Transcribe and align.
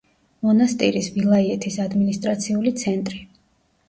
მონასტირის 0.45 1.09
ვილაიეთის 1.17 1.77
ადმინისტრაციული 1.83 2.73
ცენტრი. 2.85 3.21